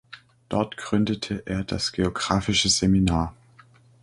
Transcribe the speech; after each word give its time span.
Dort 0.49 0.77
gründete 0.77 1.43
er 1.45 1.63
das 1.63 1.91
Geographische 1.91 2.69
Seminar. 2.69 3.35